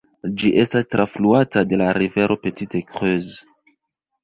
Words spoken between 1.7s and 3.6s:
de la rivero Petite Creuse.